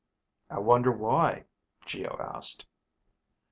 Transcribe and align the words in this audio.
"I 0.49 0.57
wonder 0.57 0.91
why?" 0.91 1.45
Geo 1.85 2.17
asked. 2.19 2.65